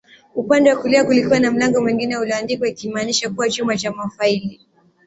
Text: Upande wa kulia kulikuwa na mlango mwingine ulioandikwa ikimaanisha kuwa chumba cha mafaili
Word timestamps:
Upande 0.35 0.73
wa 0.73 0.81
kulia 0.81 1.03
kulikuwa 1.05 1.39
na 1.39 1.51
mlango 1.51 1.81
mwingine 1.81 2.17
ulioandikwa 2.17 2.67
ikimaanisha 2.67 3.29
kuwa 3.29 3.49
chumba 3.49 3.77
cha 3.77 3.91
mafaili 3.91 4.61